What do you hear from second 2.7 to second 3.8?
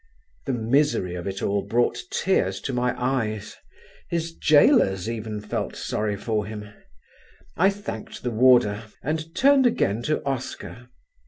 my eyes: